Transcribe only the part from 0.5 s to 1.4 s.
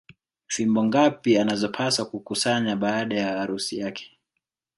Fimbo ngapi